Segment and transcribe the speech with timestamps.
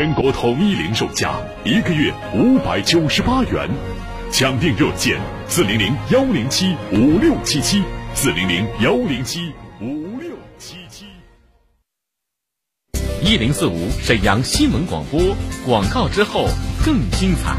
[0.00, 3.68] 全国统一零售价，一个月五百九十八元。
[4.32, 7.82] 抢订热线：四零零幺零七五六七七，
[8.14, 11.04] 四零零幺零七五六七七。
[13.22, 15.20] 一零四五沈阳新闻广播
[15.66, 16.48] 广告之后
[16.82, 17.58] 更精彩。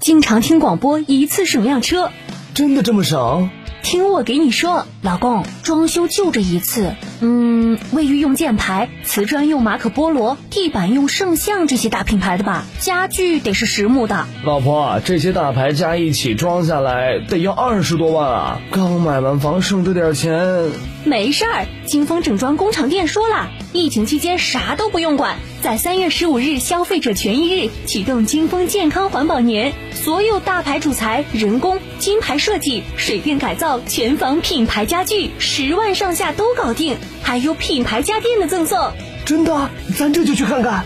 [0.00, 2.10] 经常听广播，一次省辆车，
[2.54, 3.50] 真的这么省？
[3.86, 6.96] 听我给你说，老公，装修就这一次。
[7.20, 12.64] 嗯，卫浴用箭牌，瓷砖用马可波罗，地板用圣象这些大品牌的吧。
[12.80, 14.26] 家具得是实木的。
[14.42, 18.60] 老婆，这些大牌加一起装下来得要二十多万啊！
[18.72, 20.68] 刚买完房，剩这点钱。
[21.04, 25.36] 没事儿，金丰整装工厂店说了，疫情期间啥都不用管，
[25.66, 38.92] 在三月十五日消费者权益日启动金丰健康环保年，所有大牌主材、人工、金牌设计、水电改造、全房品牌家具，十万上下都搞定，还有品牌家电的赠送。
[39.24, 39.68] 真的？
[39.98, 40.84] 咱这就去看看。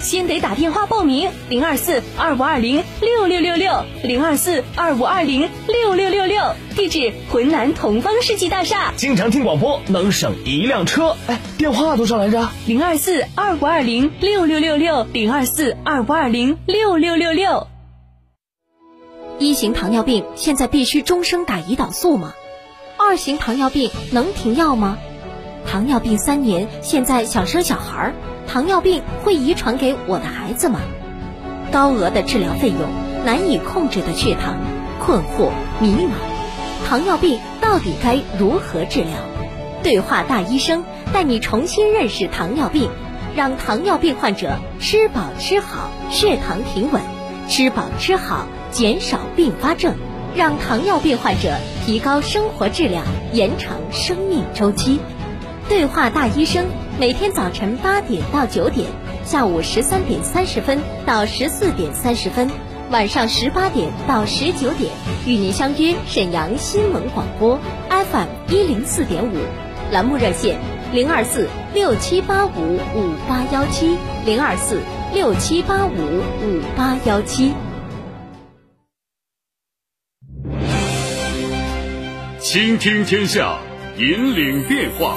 [0.00, 8.92] 先得打电话报名，零二四二五二零六六六六，零二四二五二零六六六六，地址浑南同方世纪大厦。
[8.96, 11.16] 经常听广播能省一辆车。
[11.26, 12.48] 哎，电话多少来着？
[12.66, 17.68] 零二四二五二零六六六六，零二四二五二零六六六六。
[19.38, 22.32] 一型糖尿病现在必须终生打胰岛素吗？
[22.96, 24.96] 二型糖尿病能停药吗？
[25.66, 28.14] 糖尿病三年，现在想生小孩儿。
[28.52, 30.80] 糖尿病会遗传给我的孩子吗？
[31.70, 32.80] 高额的治疗费用，
[33.24, 34.56] 难以控制的血糖，
[34.98, 39.12] 困惑迷茫，糖尿病到底该如何治疗？
[39.84, 42.90] 对话大医生带你重新认识糖尿病，
[43.36, 47.00] 让糖尿病患者吃饱吃好，血糖平稳；
[47.48, 49.94] 吃饱吃好，减少并发症，
[50.34, 51.56] 让糖尿病患者
[51.86, 54.98] 提高生活质量，延长生命周期。
[55.70, 56.66] 对话大医生，
[56.98, 58.88] 每天早晨八点到九点，
[59.24, 62.50] 下午十三点三十分到十四点三十分，
[62.90, 64.90] 晚上十八点到十九点，
[65.28, 67.56] 与您相约沈阳新闻广播
[67.88, 69.36] FM 一零四点五，
[69.92, 70.58] 栏目热线
[70.92, 74.80] 零二四六七八五五八幺七零二四
[75.14, 77.54] 六七八五五八幺七。
[82.40, 83.60] 倾听天下，
[83.96, 85.16] 引领变化。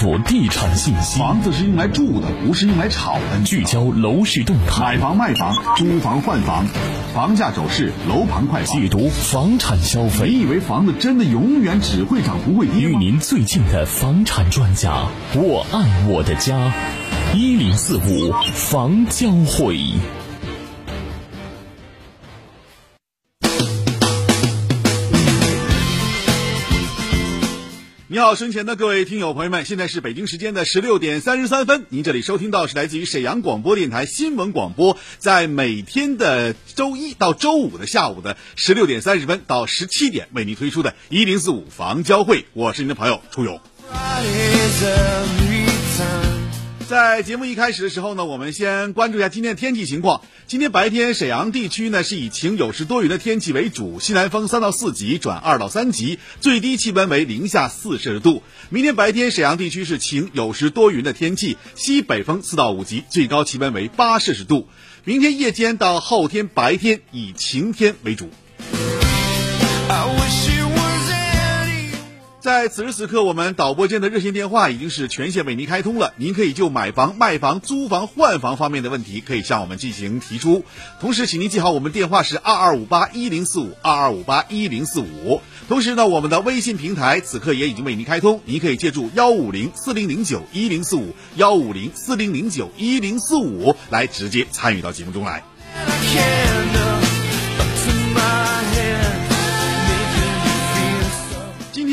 [0.00, 3.44] 注地产信息，房子是用来住的，不是用来炒的。
[3.44, 6.64] 聚焦楼市动态，买房卖房，租房换房，
[7.12, 10.30] 房价走势，楼盘快解读房产消费。
[10.30, 16.72] 你以为房子真的永远只会涨不会跌与您最近的房产专家，我爱我的家，
[17.34, 19.76] 一零四五房交会。
[28.12, 31.86] 你好，身前的各位听友朋友们，现在是北京时间的十六点三十三分。
[31.90, 43.60] 您这里收听到是来自于沈阳广播电台新闻广播，在每天的周一到周五的下午的十六点三十分到十七点为您推出的“一零四五房交会”，我是您的朋友初勇。
[46.90, 50.22] 在节目一开始的时候呢，我们先关注一下今天的天气情况。
[50.48, 58.42] 今天白天沈阳地区呢是以晴有时多云的天气为主，西南风三到四级转二到三级，最低气温为零下四摄氏度。
[58.70, 64.66] 明天白天沈阳地区是晴有时多云的天气，西北风四到五级，最高气温为八摄氏度。
[65.04, 68.30] 明天夜间到后天白天以晴天为主。
[72.50, 76.12] 在此时此刻，我们导播间的热线电话已经是全线为您开通了。
[76.16, 80.64] 您可以就买房、卖房、租房、换房方面的问题，可以向我们进行提出。
[81.00, 85.40] 同时，请您记好，我们电话是二二五八一零四五二二五八一零四五。
[85.68, 95.44] 同时呢，我们的微信平台此刻也已经为您开通，您可以借助幺五零四零零九一零四五幺五零四零零九一零四五来直接参与到节目中来。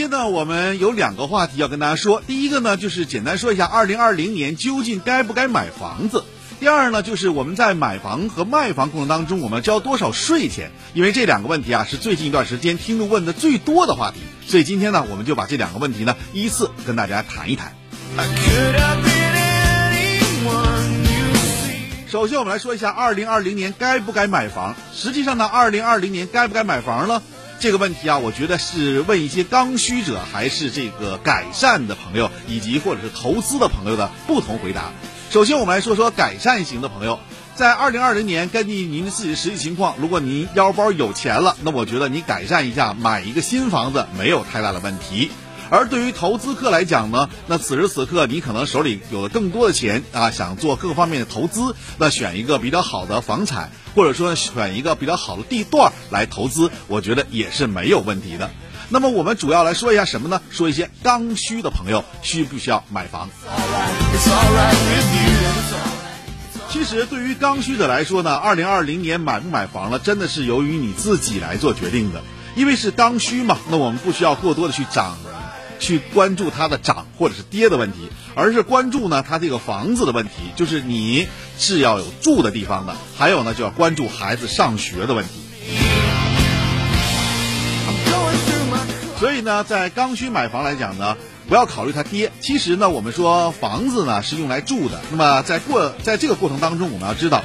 [0.07, 2.21] 天呢，我们有两个话题要跟大家说。
[2.25, 6.19] 第一个呢，就是简单说一下二零二零年究竟该不该买房子；
[6.61, 10.71] 第二呢，就是我们在买房和卖房过程当中，我们交多少税钱。
[10.93, 17.73] 因为这两个问题啊，是最近一段时间听众问的最多的话题，所以今天呢，我们就把这两个问题呢依次跟大家谈一谈。
[22.09, 24.73] 首先，我们来说一下二零二零年该不该买房。
[24.93, 27.21] 实际上呢，二零二零年该不该买房呢？
[27.59, 34.91] 这个问题啊，我觉得是问一些刚需者，还是这个改善的朋友，以及或者是投资的朋友的不同回答。
[35.31, 37.19] 首先，我们来说说改善型的朋友，
[37.55, 45.31] 在二零二零年，根据您自己的实际情况，如果您腰包有钱了，那我觉得你改善一下，买一个新房子没有太大的问题。
[45.69, 58.49] 而对于投资客来讲呢，那此时此刻你可能手里有了更多的钱啊，想做各方面的投资，那选一个比较好的房产，或者说选一个比较好的地段来投资，我觉得也是没有问题的。
[58.89, 60.41] 那么我们主要来说一下什么呢？
[60.49, 63.29] 说一些刚需的朋友需不需要买房？
[66.69, 72.21] 其实对于刚需者来说呢，二零二零年买不买房呢，真的是由于你自己来做决定的，
[72.55, 75.17] 因为是刚需嘛，那我们不需要过多的去涨。
[75.79, 81.27] 去关注它的涨或者是跌的问题，而是关注呢它这个房子的问题，就是你
[81.57, 85.31] 是要有住的地方的，还有呢就要关注孩子上学的问题。
[89.19, 91.17] 所以呢，在刚需买房来讲呢，
[91.49, 92.31] 不要考虑它跌。
[92.39, 97.43] 其实呢，我们说房子呢是用来住的，那么在过在这个过程当中，我们要知道。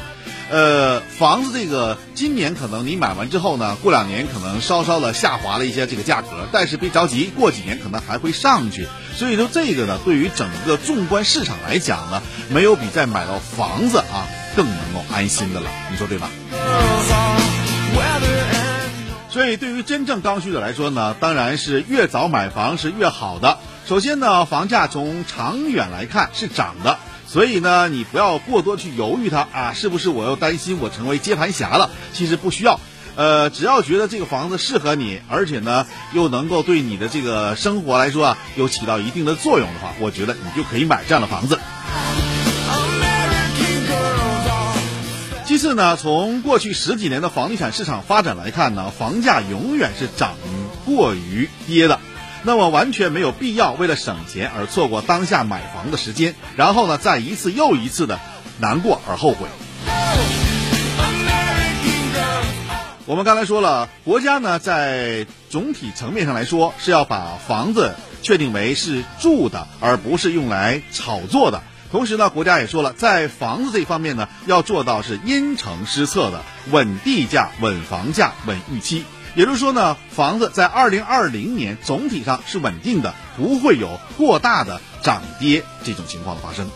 [0.52, 8.87] 呃，房子这个今年可能你买完之后呢，过两年可能稍稍的下滑了一些这个价格，但是别着急，过几年可能还会上去。
[9.16, 16.28] 所以说这个呢，对于整个纵观市场来讲呢，没有比再买到房子啊更能够安心的了，你说对吧？
[19.31, 23.56] 所以对于真正刚需者来说呢，当然是越早买房是越好的。
[23.88, 26.98] 首先呢，房价从长远来看是涨的。
[27.32, 31.88] 所以呢，你不要过多去犹豫它啊，是不是我又担心我成为接盘侠了？
[32.12, 32.79] 其实不需要，
[33.17, 41.58] 呃，只要觉得这个房子适合你，而且呢又能够对你的这个生活来说啊，又起到一定的作用的话，我觉得你就可以买这样的房子。
[45.46, 50.34] 其次呢，从过去十几年的房地产市场发展来看呢，房价永远是涨
[50.84, 51.99] 过于跌的。
[52.44, 58.18] 那么完全没有必要为了省钱而错过当下买房的时间，然后呢，再一次又一次的
[58.58, 59.46] 难过而后悔。
[63.04, 71.62] 我们刚才说了，国家呢在总体层面上来说是要把房子确定为是住的，而不是用来炒作的。
[71.90, 76.40] 同时呢，国家也说了，在房子这方面呢，要做到是因城施策的，
[76.70, 79.04] 稳地价、稳房价、稳预期。
[79.34, 86.69] 也就是说呢，房子在二零二零年总体上是稳定的，不会有过大的涨跌这种情况的发生。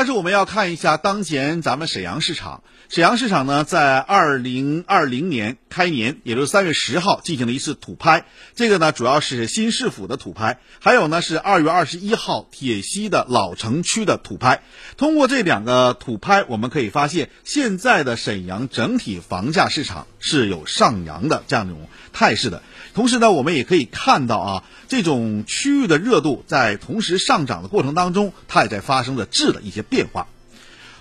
[0.00, 2.62] 但是我们要看一下当前咱们沈阳市场。
[2.88, 8.24] 沈阳市场呢，在二零二零年开年，也就是三月十号进行了一次土拍。
[8.54, 14.62] 这个呢，主要是新市府的土拍，还有呢是二月二十一号铁西的老城区的土拍。
[14.96, 22.62] 通过这两个土拍，我们可以发现，现在的沈阳整体房价市场是有上扬的这样一种态势的。
[22.94, 30.26] 同时呢，我们也可以看到啊，这种区域的热度在同时上涨的过程当中，它也在发生着质的一些变化。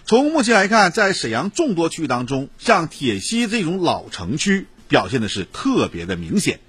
[0.06, 6.60] 从目前来看，在沈阳众多区域当中，像铁西这种老城区表现的是特别的明显。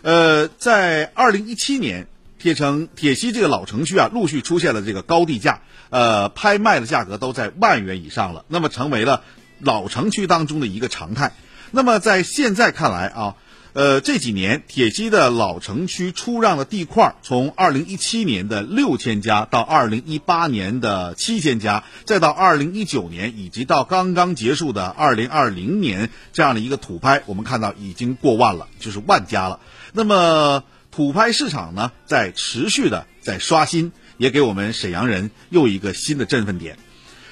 [0.00, 2.06] 呃，在二零一七年，
[2.38, 9.22] 铁城铁西这个老城区啊，陆续出现了这个高地价，呃，拍卖的价格都在万元以上了，那么成为了
[9.58, 11.34] 老城区当中的一个常态。
[11.72, 13.36] 那么在现在看来啊。
[13.74, 29.58] 呃，这几年铁西的老城区出让的地块，从二零一七年的六千家到二零一八年的七千家，再到二零一九年，以及到刚刚结束的二零二零年这样的一个土拍，我们看到已经过万了，就是万家了。
[29.92, 30.62] 那么
[30.92, 36.78] 土拍市场呢，在持续的在刷新，也给我们沈阳人又一个新的振奋点。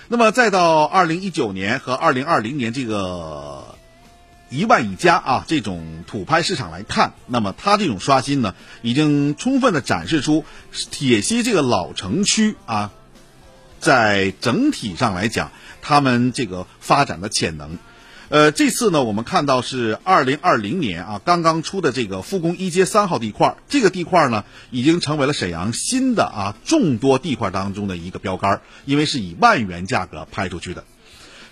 [0.08, 3.76] 那么再到二零一九年和二零二零年这个。
[4.52, 10.44] 一万一家啊，这种土拍市场来看，那么它这种刷新呢，已经充分的展示出
[10.90, 12.92] 铁西这个老城区啊，
[13.80, 17.78] 在整体上来讲，他们这个发展的潜能。
[18.28, 30.84] 呃，这次呢，我们看到是二零二零年啊，刚刚出的这个复工一街三号地块，这个地块呢，已经成为了沈阳新的啊众多地块当中的一个标杆，因为是以万元价格拍出去的。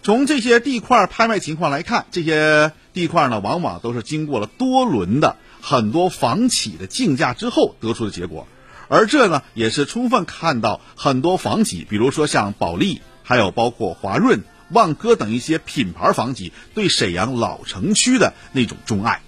[0.02, 8.48] 从这些地块拍卖情况来看，这些地块呢，往往都是经过了多轮的很多房企的竞价之后得出的结果，
[8.88, 19.22] 而这呢，也是充分看到很多房企，比如说像保利，还有包括华润、万科等一些品牌房企对沈阳老城区的那种钟爱。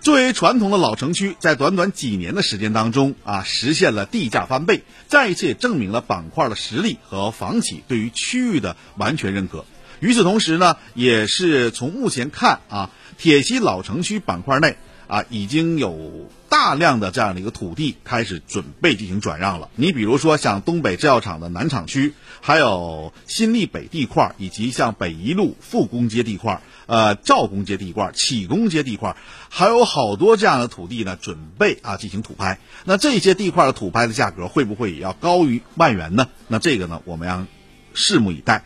[0.00, 9.66] 作为传统的老城区，在短短几年的时间当中啊，实现了地价翻倍，再一次也证明了板块的实力和房企对于区域的完全认可。
[10.00, 14.76] 与此同时呢，也是从目前看啊，铁西老城区板块内
[15.06, 19.68] 啊，已经有大量的这样的一个土地开始准备进行转让了。
[19.76, 26.60] 你比如说像东北制药厂的南厂区，还有新立北地块，以及像北一路复工街地块。
[26.86, 29.14] 呃，赵公街地块、启工街地块，
[29.48, 32.58] 还有好多这样的土地呢，准备啊进行土拍。
[32.84, 36.26] 那这些地块的土拍的价格会不会也要高于万元呢？
[36.48, 37.46] 那这个呢，我们要
[37.94, 38.64] 拭目以待。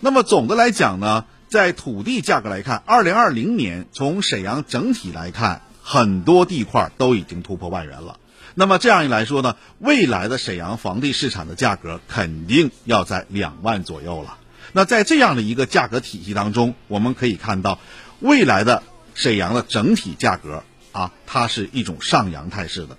[0.00, 8.18] 那么总的来讲呢，在土地价格来看，二零二零年从沈阳整体来看，很多地块都已经突破万元了。
[8.54, 14.38] 那么这样一来说呢，未来的沈阳房地市场的价格肯定要在两万左右了。
[14.72, 17.78] 那在这样的一个价格体系当中，我们可以看到，
[18.20, 18.82] 未来的
[19.14, 20.62] 沈阳的整体价格
[20.92, 22.96] 啊，它是一种上扬态势的，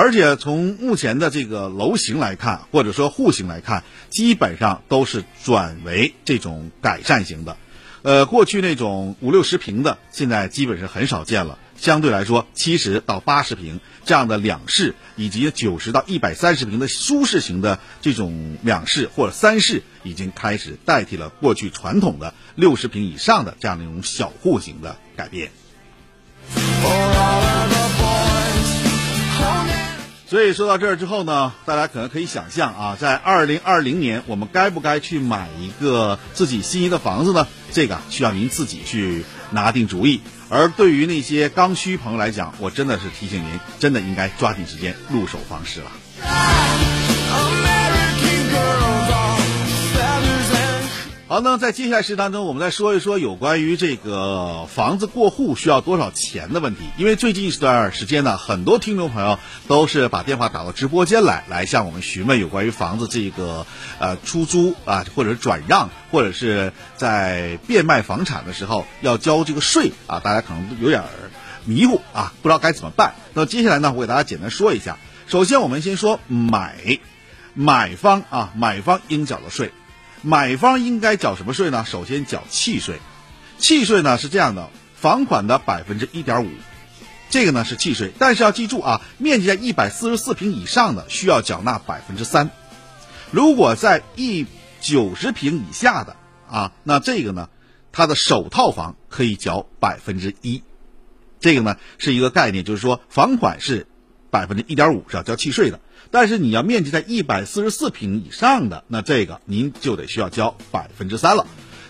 [0.00, 7.58] 而且从目前的这个楼型来看，或者说户型来看，基本上都是转为这种改善型的，
[8.00, 11.58] 呃，过去那种五六十平的，现在基本是很少见了。
[11.76, 25.50] 相对来说，七十到八十平这样的两室，以及九十到一百三十平的舒适型的这种两室或者三室，已经开始代替了过去传统的六十平以上的这样的一种小户型的改变。
[30.30, 37.48] 所以说到这儿之后呢，大家可能可以想象啊，在二零二零年，我们该不该去买一个自己心仪的房子呢？
[37.72, 40.20] 这个需要您自己去拿定主意。
[40.48, 45.90] 而对于那些刚需朋友来讲，我真的是提醒您，真的应该抓紧时间入手房市了。
[51.30, 56.90] 好，那在接下来时当中，我们再说一说有关于这个房子过户需要多少钱的问题。
[56.96, 63.64] 因为最近一段时间呢，很多听众朋友都是把电话打到直播间来，来向我们询问有关于房子这个
[64.00, 71.04] 呃出租啊，或者转让，或者是在变卖房产的时候要交这个税啊，大家可能有点
[71.64, 73.14] 迷糊啊，不知道该怎么办。
[73.34, 74.98] 那接下来呢，我给大家简单说一下。
[75.28, 76.98] 首先，我们先说买，
[77.54, 79.70] 买方啊，买方应缴的税。
[80.22, 81.84] 买方应该缴什么税呢？
[81.86, 82.98] 首先缴契税，
[83.58, 86.48] 契税呢是这样的，房款的百分之一点五，
[87.30, 88.12] 这个呢是契税。
[88.18, 92.50] 但是要记住啊，面积在一百四十四平以上的需要缴纳百分之三，
[93.30, 94.46] 如果在一
[94.80, 96.16] 九十平以下的
[96.48, 97.48] 啊，那这个呢，
[97.90, 100.62] 它的首套房可以缴百分之一，
[101.40, 103.86] 这个呢是一个概念，就是说房款是
[104.30, 105.80] 百分之一点五是要交契税的。
[106.10, 111.46] 但是你要面积在一百四十四平以上的，那这个您就得需要交百分之三了。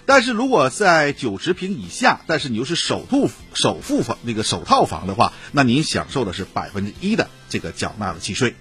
[0.06, 8.56] 但是如果在九十平以下，但是你又是首付首付房那个首套房的话，那您享受的是百分之一的这个缴纳的契税。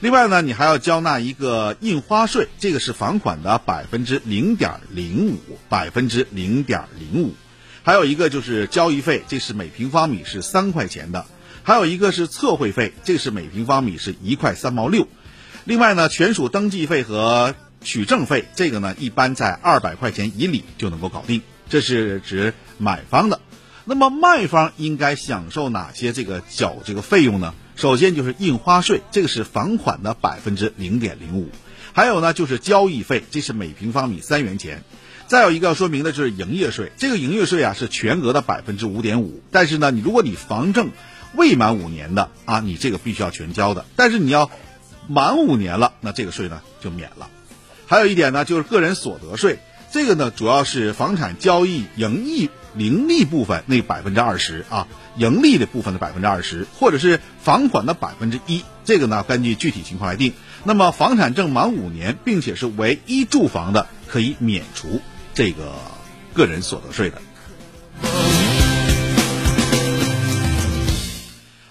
[0.00, 7.34] 另外呢，你还要交纳一个印花税，这个是房款的百分之零点零五，百分之零点零五。
[7.82, 11.24] 还有一个就是交易费，这是每平方米是三块钱的。
[11.70, 15.06] 还有一个是测绘费，这是每平方米是一块三毛六。
[15.62, 21.42] 另外呢，权属登记费和取证费，这个呢一般在二百块钱以里就能够搞定。
[21.68, 23.40] 这是指买方的。
[23.84, 27.54] 那么卖方应该享受哪些这个缴这个费用呢？
[27.76, 31.50] 首先就是印花税，这个是房款的百分之零点零五。
[31.92, 34.82] 还有呢就是交易费，这是每平方米三元钱。
[35.28, 39.40] 再有一个要说明的就是营业税，这个营业税啊是全额的百分之五点五。
[39.52, 40.90] 但是呢，你如果你房证
[41.34, 43.84] 未满五年的啊，你这个必须要全交的。
[43.96, 44.50] 但是你要
[45.06, 47.28] 满五年了，那这个税呢就免了。
[47.86, 49.58] 还有一点呢，就是个人所得税，
[49.90, 60.32] 这个呢主要是房产交易盈利盈利部分那百分之二十啊，盈利的部分的百分之二十，或者是房款的百分之一，这个呢根据具体情况来定。
[60.62, 65.00] 那么房产证满五年，并且是唯一住房的，可以免除
[65.34, 65.72] 这个
[66.34, 67.20] 个人所得税的。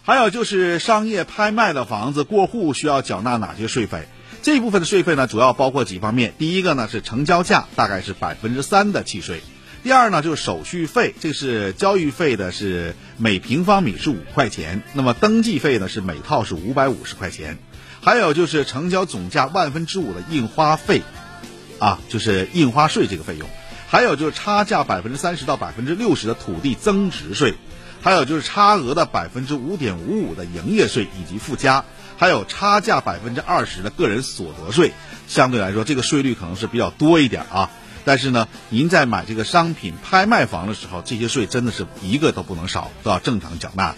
[0.10, 4.08] 还有就是商业拍卖的房子过户需要缴纳哪些税费？
[4.42, 6.34] 这一部分的税费呢，主要包括几方面。
[6.40, 9.44] 第一个呢是成交价，大概是百分之三的契税。
[9.84, 14.82] 第二呢就是手续费，这是交易费的是每平方米是五块钱。
[14.94, 17.60] 那么登记费呢是每套是五百五十块钱。
[18.02, 21.04] 还有就是成交总价万分之五的印花费，
[21.78, 23.48] 啊，就是印花税这个费用。
[23.88, 27.54] 还有就是差价百分之三十到百分之六十的土地增值税。
[28.02, 31.84] 还有就是差额的百分之五点五五的营业税以及附加，
[32.18, 34.94] 还有差价百分之二十的个人所得税，
[35.28, 37.70] 相对来说这个税率可能是比较多一点啊。
[38.06, 43.98] 但是呢，您在买这个商品拍卖房的时候，这些税真的是一个都不能少，都要正常缴纳的。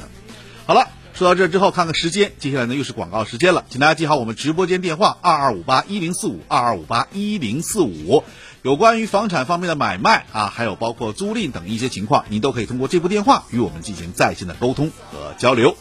[0.66, 8.24] 好了说到这之后，看看时间，接下来呢又是广告时间了，请大家记好我们直播间电话二二五八一零四五二二五八一零四五。
[8.64, 15.76] 有关于房产方面的买卖啊，还有包括租赁等一些情况，您都可以通过这部电话与我们进行在线的沟通和交流。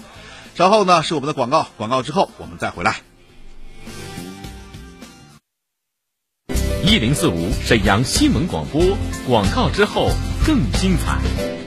[0.54, 3.02] 稍后呢是我们的广告，广告之后我们再回来。
[6.82, 8.82] 一零四五沈阳新闻广播，
[9.28, 10.08] 广告之后
[10.46, 11.60] 更精彩。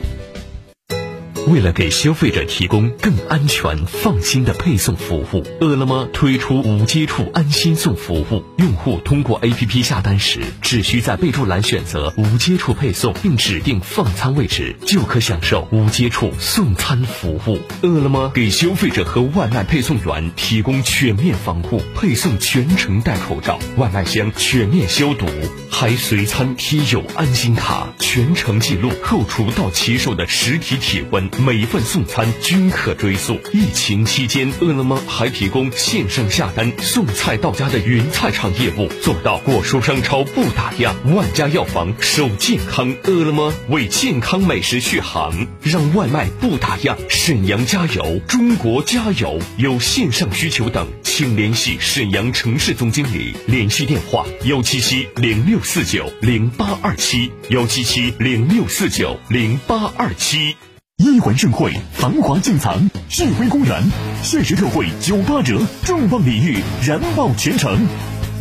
[1.48, 8.44] 为了给消费者提供更安全、放心的配送服务，饿了么推出无接触安心送服务。
[8.58, 17.60] 用户通过 APP 下单时，只需在备注栏选择无接触配送，并指定放餐位置，就可享受无接触送餐服务。
[17.82, 25.26] 饿了么给消费者和外卖配送员提供全面防护，配送全程戴口罩，外卖箱全面消毒，
[25.70, 31.30] 还随餐贴有安心卡，全程记录后厨到骑手的实体体温。
[31.40, 33.40] 每一份送餐均可追溯。
[33.52, 42.96] 疫情期间，饿了么还提供线上下单送菜到家的云菜场业务，做到果蔬商超不打烊，万家药房守健康。
[43.04, 46.96] 饿了么为健康美食续航，让外卖不打烊。
[47.10, 49.40] 沈阳加油，中国加油！
[49.58, 60.56] 有线上需求等，请联系沈阳城市总经理，联系电话：幺七七零六四九零八二七，幺七七零六四九零八二七。
[60.98, 63.84] 一环盛会，繁华尽藏，旭辉公园，
[64.22, 67.86] 限时特惠九八折，重磅礼遇，燃爆全城。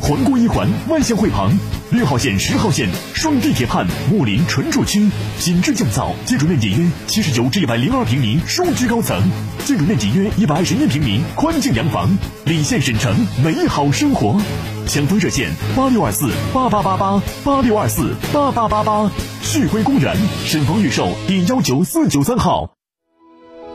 [0.01, 1.51] 环顾一环万象汇旁，
[1.91, 5.09] 六号线、十号线双地铁畔，木林纯住区，
[5.41, 9.21] 品质降噪，建筑面积约七十九至一百零二平米，数居高层，
[9.65, 14.41] 建筑面积约一百二十一平米，宽净洋房，礼县沈城，美好生活。
[14.87, 19.11] 抢房热线八六二四八八八八八六二四八八八八，
[19.41, 22.71] 旭辉公园沈房预售第幺九四九三号。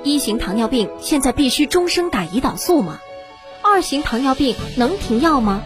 [0.03, 2.99] 一型糖尿病现在必须终生打胰岛素吗？
[3.63, 5.61] 二型糖尿病能停药吗？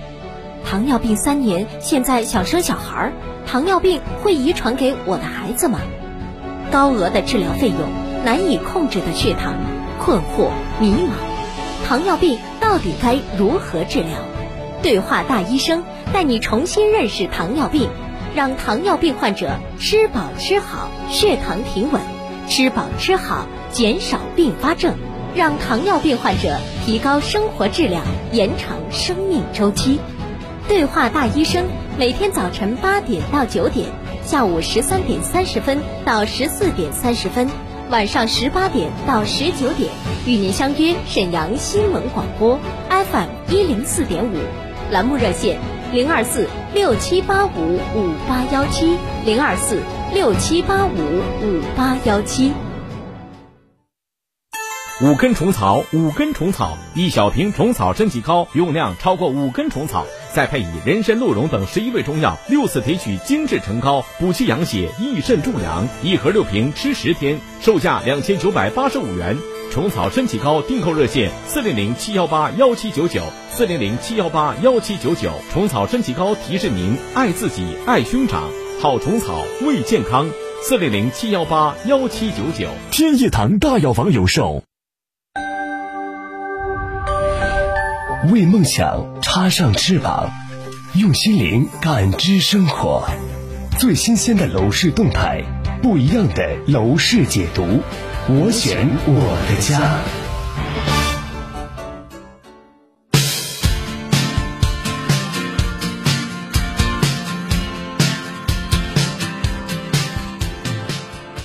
[0.63, 3.13] 糖尿病三年，现在想生小孩儿，
[3.45, 5.79] 糖尿病会遗传给我的孩子吗？
[6.71, 7.77] 高额的治疗费用，
[8.24, 9.55] 难以控制的血糖，
[10.00, 14.18] 困惑迷茫，糖尿病到底该如何治疗？
[14.81, 17.89] 对话大医生带你重新认识糖尿病，
[18.35, 22.01] 让糖尿病患者吃饱吃好，血糖平稳；
[22.50, 24.96] 吃饱吃好，减少并发症，
[25.35, 30.00] 让糖尿病患者提高生活质量，延长生命周期。
[30.67, 31.65] 对话大医生
[31.98, 33.89] 每天早晨八点到九点，
[34.24, 37.48] 下午十三点三十分到十四点三十分，
[37.89, 39.91] 晚上十八点到十九点，
[40.25, 42.57] 与您相约沈阳新闻广播
[42.89, 44.37] FM 一零四点五。
[44.92, 45.58] 栏目热线：
[45.94, 49.82] 零二四六七八五五八幺七，零二四
[50.14, 52.51] 六七八五五八幺七。
[55.01, 65.88] 五根虫草，五根虫草，一小瓶虫草身体膏，用量超过五根虫草，再配以人参、鹿茸等十一味中药，六次提取精制成膏，补气养血，益肾助阳。
[66.04, 69.38] 一盒六瓶，吃十天，售价两千九百八十五元。
[69.72, 75.31] 虫草身体膏订购热线：四零零七幺八幺七九九，四零零七幺八幺七九九。
[75.50, 78.50] 虫草身体膏提示您：爱自己，爱兄长，
[78.81, 80.29] 好虫草为健康。
[80.62, 82.68] 四零零七幺八幺七九九。
[82.92, 84.62] 天业堂大药房有售。
[88.29, 90.29] 为梦想插上翅膀，
[90.96, 93.05] 用心灵感知生活，
[93.79, 95.42] 最新鲜的楼市动态，
[95.81, 97.79] 不一样的楼市解读，
[98.29, 100.00] 我选我的家。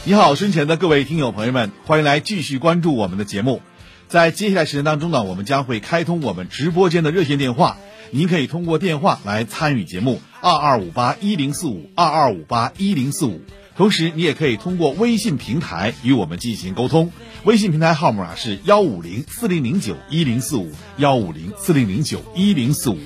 [0.04, 3.62] 你好，身前的各位听友朋友们，欢迎来继续关注我们的节目。
[4.06, 7.78] 在接下来时间当中呢，我们将会开通我们直播间的热线电话，
[8.10, 13.40] 您可以通过电话来参与节目二二五八一零四五二二五八一零四五。
[13.76, 17.12] 同时，你也可以通过微信平台与我们进行沟通，
[17.44, 22.98] 微信平台号码啊是幺五零四零零九一零四五幺五零四零零九一零四五。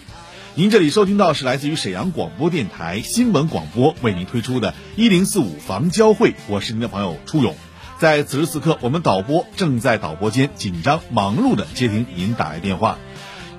[0.55, 7.57] 您这里收听到是来自于沈阳广播电台新闻广播为您推出的“一零四五房交会”，我是您的朋友初勇。
[7.99, 12.99] 在此时此刻，我们导播正在导播间紧张忙碌的接听您打来电话。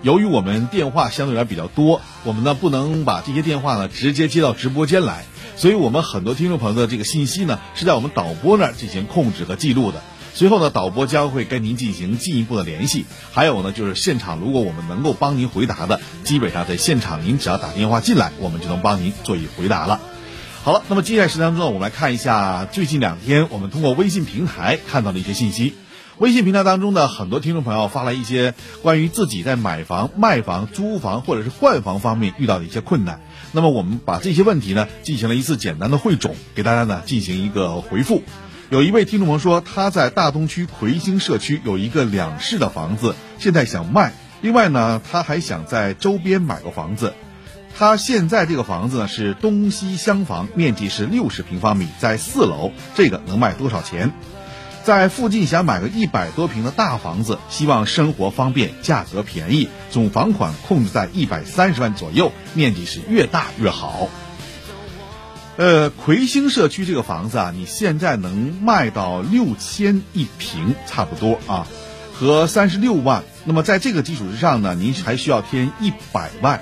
[0.02, 5.26] 由于我们电话相对来比较多，我们呢不能把这些电话呢直接接到直播间来，
[5.62, 10.02] 所以我们很多听众朋友的这个信息呢是在我们导播那儿进行控制和记录的。
[10.34, 13.06] 随后呢，导播将会跟您进行进一步的联系。
[13.32, 20.02] 还有呢，就是现场如果我们能够帮您回答的，基本上在现场您只要打电话进来，我们就能帮您做一回答了。
[20.64, 25.76] 好了，那么接下来时间当中，我们来看一下最近两天我们通过微信平台看到的一些信息。
[26.22, 28.54] 微信平台当中呢，很多听众朋友发来一些
[28.84, 33.22] 关于自己在买房、卖房、租房或者是换房方面遇到的一些困难。
[33.54, 38.22] 那么我们把这些问题呢进行了一次简单的汇总，给大家呢进行一个回复。
[38.70, 44.14] 有一位听众朋友说，他在大东区魁星社区有一个两室的房子，现在想卖。
[44.42, 47.16] 另外呢，他还想在周边买个房子。
[47.76, 54.12] 他现在这个房子呢是东西厢房，面积是六十平方米，在四楼，这个能卖多少钱？
[54.84, 64.10] 在附近想买个一百多平的大房子，希望生活方便，价格便宜，总房款控制在一百三十万左右，面积是越大越好。
[65.58, 71.68] 呃，魁星社区这个房子啊，你现在能卖到六千一平，差不多啊，
[72.14, 73.24] 和三十六万。
[73.46, 76.62] 那么在这个基础之上呢，您还需要添一百万。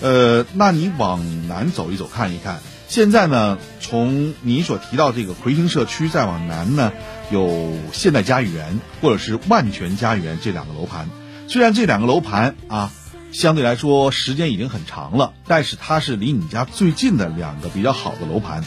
[0.00, 2.60] 呃，那你往南走一走，看一看。
[2.86, 6.92] 现在呢，从你所提到这个魁星社区再往南呢，
[7.30, 11.08] 有现代家园或者是万全家园这两个楼盘。
[11.46, 12.92] 虽然这两个楼盘啊，
[13.32, 18.64] 相对来说时间已经很长了，但是它是离你家最近的两个比较好的楼盘，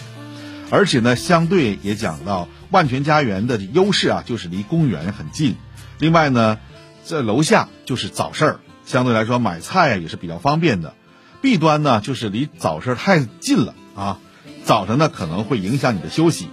[0.69, 5.56] 而且呢，相对也讲到万全家园的优势啊，就是离公园很近。
[6.00, 6.60] 另外呢，
[7.04, 10.93] 在楼下就是早市儿，相对来说买菜也是比较方便的。
[11.41, 13.76] 弊端呢，就是离早市太近了。
[13.95, 14.19] 啊，
[14.63, 16.47] 早晨呢可能会影响你的休息，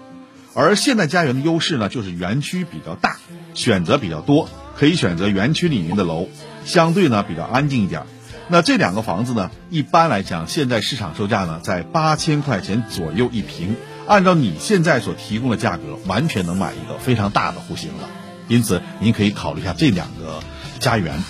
[0.58, 3.18] 而现代家园的优势呢就是园区比较大，
[3.54, 6.28] 选择比较多，可以选择园区里面的楼，
[6.64, 8.02] 相对呢比较安静一点。
[8.48, 13.76] 那这两个房子呢，一般来讲现在市场售价呢在八千块钱左右一平，
[14.08, 18.08] 按照你现在所提供的价格，完全能买一个非常大的户型了。
[18.48, 20.40] 因此，您可以考虑一下这两个
[20.80, 21.22] 家园。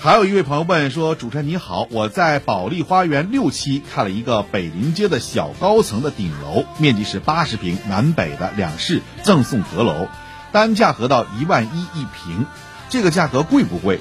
[0.00, 10.06] 还有一位朋友问说：“主持人你好，我在保利花园六期看了一个北临街的小高层的顶楼，面积是八十平，南北的两室，赠送阁楼，
[10.52, 12.46] 单价合到一万一一平，
[12.88, 13.98] 这个价格贵不贵？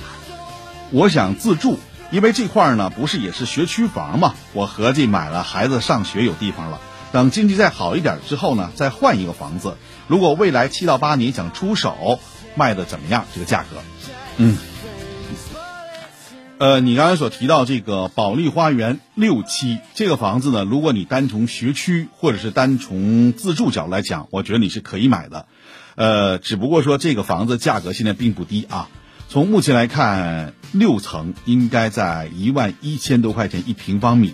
[0.92, 1.80] 我想自住，
[2.12, 6.80] 因为这块儿呢不是也是学区房嘛，我合计买了孩子上学有地方了，
[7.12, 9.78] 等经济再好一点之后呢，再换一个房子。
[10.06, 12.20] 如果未来七到八年想出手，
[12.54, 13.26] 卖的怎么样？
[13.34, 13.82] 这个价格，
[14.38, 14.56] 嗯。”
[16.60, 25.46] 呃，你刚才所提到这个保利花园六期这个房子呢，如果你单从学区或者是单从自住角来讲，我觉得你是可以买的。
[25.94, 28.90] 呃，只不过说这个房子价格现在并不低啊。
[29.30, 34.34] 从目前来看，六层应该在一万一千多块钱一平方米。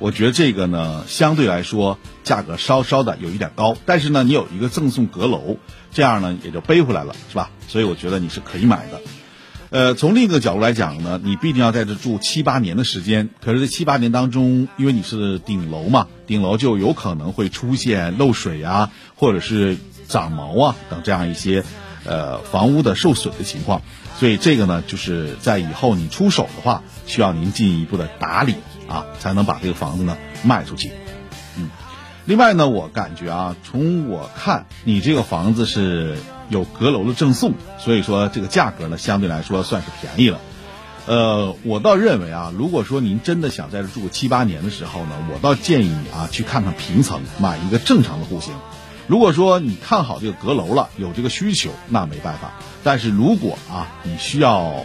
[0.00, 5.58] 我觉得这个呢，相对来说价格稍稍的有一点高，但是呢，你有一个赠送阁楼，
[5.92, 7.50] 这样呢也就背回来了，是吧？
[7.68, 9.00] 所以我觉得你是可以买的。
[9.76, 13.28] 呃，从另一个角度来讲呢，你必定要在这住七八年的时间。
[13.44, 19.76] 可是这七八年当中，因为你是顶楼嘛，顶楼就有可能会出现漏水啊，或者是
[20.08, 21.62] 长毛啊等这样一些，
[22.06, 23.82] 呃，房屋的受损的情况。
[24.18, 28.54] 所以这个呢，就是在以后你出手的话，需要您进一步的打理
[28.88, 30.90] 啊，才能把这个房子呢卖出去。
[31.58, 31.68] 嗯，
[32.24, 36.16] 另外呢，我感觉啊，从我看你这个房子是。
[36.48, 40.40] 有阁楼的赠送，所以说这个价格呢相对来说算是便宜了。
[41.06, 48.52] 呃，我倒认为啊，如果说您真的想在这住个七八年的时候呢，我倒建议你啊去看看平层，买一个正常的户型。
[49.06, 52.54] 如果说你看好这个阁楼了，有这个需求，那没办法。
[52.82, 54.84] 但是如果啊你需要，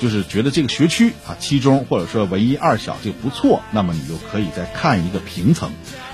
[0.00, 5.70] 就是觉得这个学区啊七中或者说唯一二小这个不错，那么你就可以再看一个平层。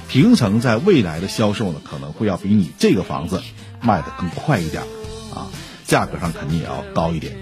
[0.09, 3.43] 平层在未来的销售呢，可能会要比你这个房子。
[3.81, 4.83] 卖的更快一点，
[5.33, 5.47] 啊，
[5.85, 7.37] 价格上肯定也要高一点。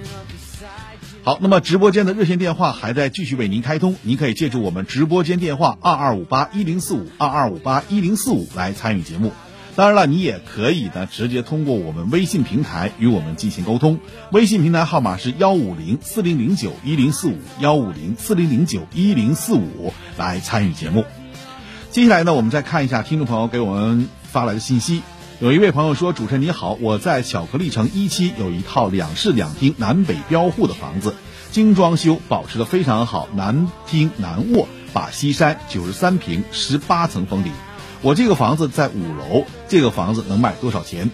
[1.23, 9.33] 好，那么直播间的热线电话还在继续为您开通，您可以借助我们直播间电话二二五八一零四五二二五八一零四五来参与节目。
[9.77, 13.99] 当然了，你也可以呢直接通过我们微信平台与我们进行沟通，
[14.31, 21.07] 微信平台号码是幺五零四零零九一零四五幺五零四零零九一零四五来参与节目。
[21.97, 25.01] 接下来呢，我们再看一下听众朋友给我们发来的信息。
[25.41, 31.15] 有一位朋友说：“主持人你好，我在巧克力城一期有一套两室两厅南北标户的房子，
[31.51, 37.51] 精装修，保持的非常好，南厅南卧，把西山，九十三平，十八层封顶。
[38.03, 41.11] 我这个房子在五楼，这个房子能卖多少钱？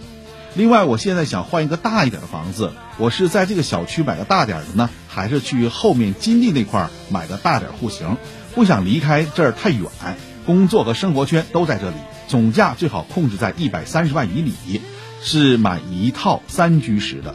[0.56, 8.16] 另外，我现在想换一个大一点的房子，我是在这个小区买个大点的呢，还是去后面金地那块买个大点户型？
[8.56, 9.86] 不想离开这儿太远，
[10.46, 11.96] 工作和生活圈都在这里。”
[12.28, 14.80] 总价最好控制在一百三十万以里，
[15.20, 17.34] 是买一套三居室的。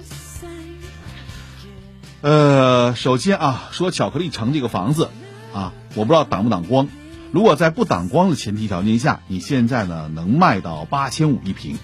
[2.21, 5.09] 呃，首先啊，说巧克力城这个房子
[5.53, 6.87] 啊，我不知道挡不挡光。
[7.31, 11.77] 如果在不挡光的前提条件下，你现在呢能卖到八千五一平。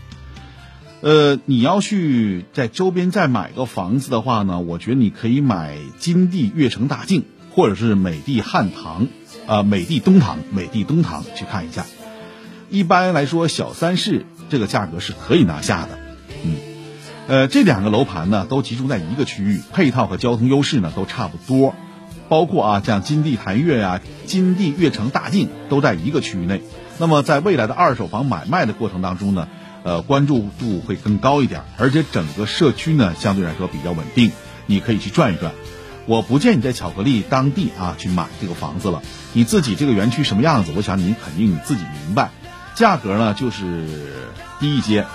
[1.02, 9.08] 呃，你要去在周边再买个房子的话呢，我觉得你可以买金地悦城大境，或者是美的汉唐，
[9.46, 11.86] 啊，美的东堂，美的东堂去看一下。
[12.70, 16.00] 一般来说，小三室这个价格是可以拿下的。
[16.44, 16.56] 嗯，
[17.28, 21.76] 呃，这两个楼盘呢都集中在一个区域，配套和交通优势呢都差不多，
[22.30, 26.62] 包括啊像金地潭悦呀、金地悦城大境都在一个区域内。
[26.98, 29.48] 那么在未来的二手房买卖的过程当中呢，
[29.84, 34.32] 呃，关注度会更高一点，而且整个社区呢相对来说比较稳定，
[34.66, 35.52] 你可以去转一转。
[36.06, 42.32] 我不建议你在巧克力当地啊去买这个房子了，你自己这个园区什么样子，我想你肯定你自己明白。
[42.76, 43.88] 价格呢就是
[44.60, 45.06] 低一些，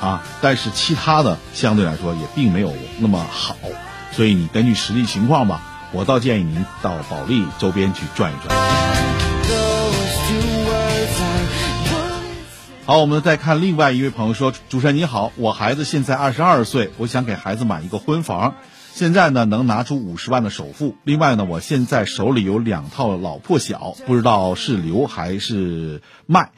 [0.00, 3.56] 啊，但是其他的相对来说也并没有那么好，
[4.12, 8.56] 所以你根据实际情况吧，我倒建议您到保利周边去转一转。
[12.84, 18.54] 好，我们再看另外一位朋友说：“主持人你好，我孩子现在二十二岁，我想给孩子买一个婚房，
[18.96, 20.96] 现在呢能拿出五十万的首付。
[21.04, 26.52] 另外呢，我现在手里有两套老破小，不知道是留还是卖。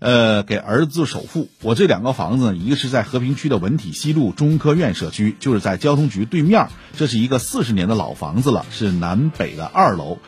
[0.00, 1.48] 呃，给儿子首付。
[1.62, 10.18] 我这两个房子，一个是在和平区的文体西路中科院社区，就是在交通局对面，这是一个四十年的老房子了，是南北的二楼。”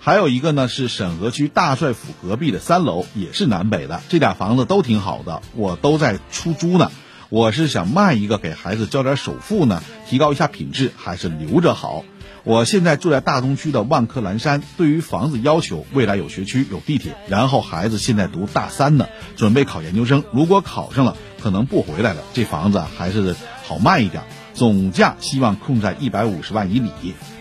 [0.00, 6.92] 还有一个呢是沈河区大帅府隔壁的三楼，也是南北的，这俩房子都挺好的，我都在出租呢。
[7.28, 12.04] 我是想卖一个给孩子交点首付呢，提高一下品质，还是留着好？
[12.44, 22.22] 我现在住在大东区的万科蓝山，对于房子要求，未来有学区有地铁，然后孩子现在读大三呢，准备考研究生，如果考上了，可能不回来了。
[22.32, 23.34] 这房子还是
[23.64, 24.22] 好卖一点，
[24.54, 26.92] 总价希望控在一百五十万以里，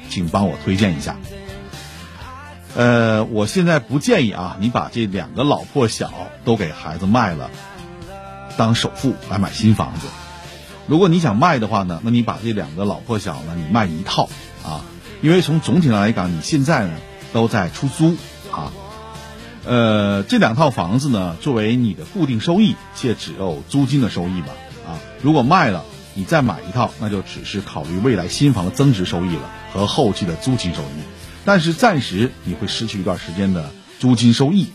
[0.10, 1.18] 请帮我推荐一下。
[2.76, 6.12] 呃，我现在不建议啊，你把这两个老破小
[6.44, 7.52] 都给孩子卖了，
[8.58, 10.08] 当首付来买新房子。
[10.88, 14.30] 如果你想卖的话呢，那你把这两个老破小呢，你卖一套
[14.64, 14.86] 啊，
[15.22, 16.94] 因为从总体上来讲，你现在呢
[17.34, 18.16] 都在出租
[18.52, 18.72] 啊。
[19.66, 24.50] 呃，这两套房子呢，作为你的固定收益，且只有租金的收益吧
[24.88, 25.00] 啊。
[25.24, 31.02] 如果卖了，你再买一套，那就只是考虑未来新房的增值收益了和后期的租金收益。
[31.46, 34.72] 但是暂时你会失去一段时间的租金收益，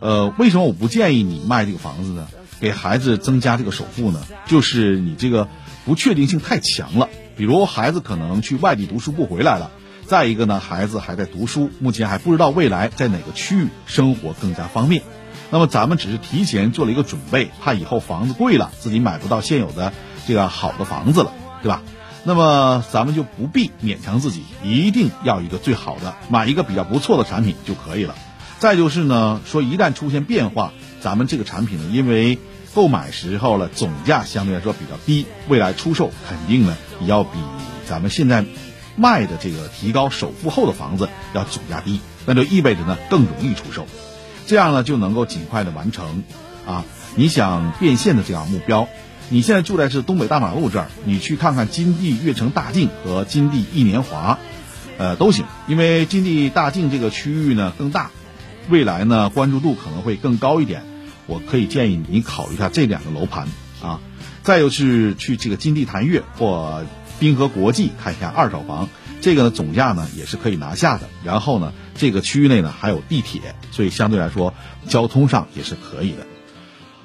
[0.00, 2.28] 呃，为什么我不建议你卖这个房子呢？
[2.62, 4.22] 给孩子增加这个首付呢？
[4.46, 5.48] 就是你这个
[5.84, 7.08] 不确定性太强了。
[7.36, 9.72] 比如孩子可能去外地读书不回来了，
[10.06, 15.02] 再一个呢，孩子还在读书，目前还不知道未来在哪个区域生活更加方便。
[15.50, 19.92] 那么咱们只是提前做了一个准备，怕以后房子贵了，自己买不到现有的
[20.28, 21.82] 这个好的房子了，对吧？
[22.22, 28.14] 那么咱们就不必勉强自己，一定要一个最好的，买一个比较不错的产品就可以了。
[28.60, 32.38] 再就是呢，说一旦出现变化，咱们这个产品呢，因为
[32.74, 37.38] 购买时候呢总价相对来说比较低，未来出售肯定呢也要比
[37.86, 38.44] 咱们现在
[38.96, 43.86] 卖的这个提高首付后的房子要总价低，那就意味着呢更容易出售，
[44.46, 46.24] 这样呢就能够尽快的完成
[46.66, 48.88] 啊你想变现的这样目标。
[49.28, 54.38] 你现在住在是东北大马路这儿，你去看看金地悦城大境和金地一年华，
[54.98, 55.46] 呃，都行。
[55.66, 58.10] 因为金地大境这个区域呢更大，
[58.68, 60.82] 未来呢关注度可能会更高一点。
[61.26, 63.48] 我可以建议你考虑一下这两个楼盘
[63.82, 64.00] 啊。
[64.42, 66.84] 再就是去这个金地潭悦或
[67.20, 68.88] 滨河国际看一下二手房，
[69.20, 71.08] 这个呢总价呢也是可以拿下的。
[71.22, 74.52] 然后呢，这个区域内呢还有地铁，所以相对来说
[74.88, 76.26] 交通上也是可以的。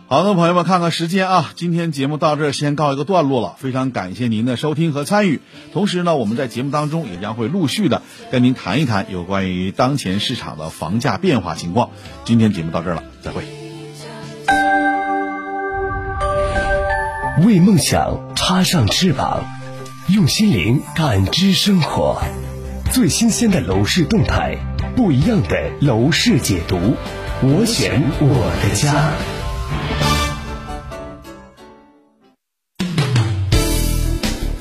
[0.10, 3.56] 好的，朋友们，看看时间啊，今天节目到这儿先告一个段落了。
[3.60, 5.42] 非常感谢您的收听和参与。
[5.74, 8.02] 同时呢，我们在节目当中也将会陆续的
[8.32, 11.90] 跟您谈一谈有关于当前市场的房价变化情况。
[12.24, 13.57] 今天节目到这儿了，再会。
[17.46, 19.44] 为梦想插上翅膀，
[20.08, 22.20] 用心灵感知生活。
[22.92, 24.58] 最新鲜的楼市动态，
[24.96, 26.96] 不一样的楼市解读。
[27.44, 29.12] 我选我的家。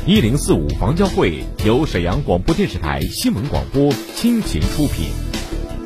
[0.05, 5.07] 一零四五房交会由沈阳广播电视台新闻广播倾情出品，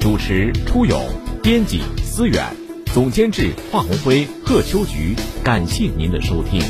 [0.01, 1.01] 主持出勇，
[1.41, 2.45] 编辑思远，
[2.93, 5.15] 总监制华红辉、贺秋菊。
[5.45, 6.61] 感谢您的收听。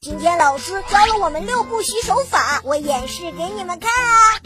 [0.00, 4.42] 今天老师教了我们六步洗手法，我演示给你们看啊！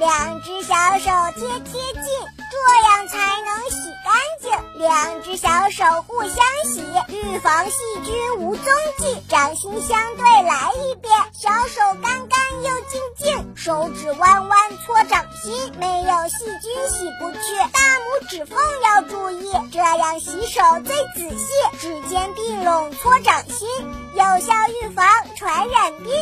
[0.00, 2.02] 两只小手贴贴近，
[2.50, 4.50] 这样才能洗干净。
[4.78, 7.72] 两只小手互相洗，预防细
[8.04, 8.64] 菌无踪
[8.98, 9.22] 迹。
[9.28, 13.56] 掌心相对来一遍，小手干干又净净。
[13.56, 17.38] 手指弯弯搓掌心，没有细菌洗不去。
[17.72, 21.46] 大拇指缝要注意，这样洗手最仔细。
[21.80, 23.66] 指尖并拢搓掌心，
[24.12, 26.12] 有效预防传染病。